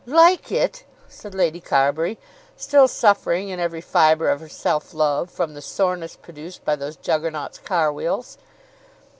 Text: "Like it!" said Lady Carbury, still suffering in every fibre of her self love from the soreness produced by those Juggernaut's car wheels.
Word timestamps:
"Like 0.07 0.51
it!" 0.51 0.83
said 1.07 1.35
Lady 1.35 1.59
Carbury, 1.59 2.17
still 2.57 2.87
suffering 2.87 3.49
in 3.49 3.59
every 3.59 3.81
fibre 3.81 4.29
of 4.29 4.39
her 4.39 4.49
self 4.49 4.95
love 4.95 5.29
from 5.29 5.53
the 5.53 5.61
soreness 5.61 6.15
produced 6.15 6.65
by 6.65 6.75
those 6.75 6.95
Juggernaut's 6.95 7.59
car 7.59 7.93
wheels. 7.93 8.39